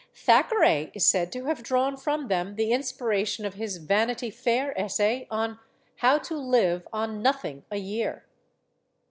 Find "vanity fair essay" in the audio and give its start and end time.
3.77-5.27